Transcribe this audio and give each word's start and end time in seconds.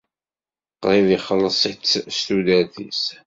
Qrib 0.81 1.07
ixelleṣ-itt 1.17 1.91
s 2.15 2.17
tudert-is. 2.27 3.03